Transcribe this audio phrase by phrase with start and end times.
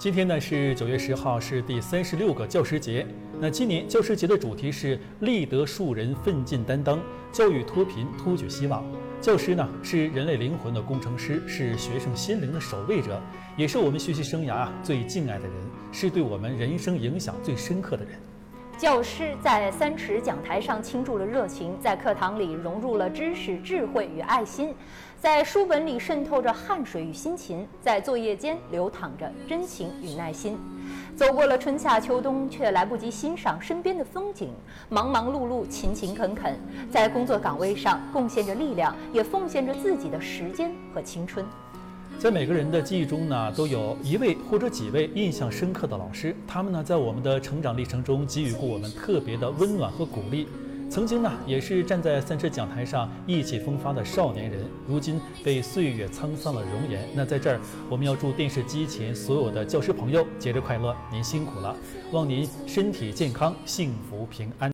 [0.00, 3.06] 今天呢是九月十号，是第三十六个教师节。
[3.38, 6.98] 那今年教师节的主题是立德树人，奋进担当，
[7.30, 8.82] 教育脱贫，托举希望。
[9.20, 13.20] 教师呢是人类灵魂的工程师，是学生心灵的守卫者，
[13.58, 15.54] 也是我们学习生涯最敬爱的人，
[15.92, 18.14] 是对我们人生影响最深刻的人。
[18.80, 24.74] 教师在三尺讲台上倾注了热情，在课堂里融入了知识、智慧与爱心，
[25.18, 30.58] 在书本里渗透着汗水与辛勤，在作业间流淌着真情与耐心。
[31.14, 34.48] 走过了春夏秋冬，却来不及欣赏身边的风景，
[34.88, 36.58] 忙忙碌碌，勤勤恳恳，
[36.90, 41.44] 在工作岗位上贡献着力量，也奉献着自己的时间和青春。
[42.18, 50.46] 在每个人的记忆中呢，都有一位或者几位印象深刻的老师，他们呢，在我们的成长历程中给予过我们特别的温暖和鼓励。
[50.90, 57.08] 曾经呢，也是站在三尺讲台上意气风发的少年人，如今被岁月沧桑了容颜。
[57.14, 61.76] 那在这儿，我们要祝电视机前所有的教师朋友节日快乐，您辛苦了，
[62.10, 64.68] 望您身体健康，幸福平安。